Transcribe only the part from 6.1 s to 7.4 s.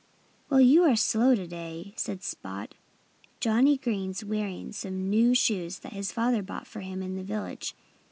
father bought for him in the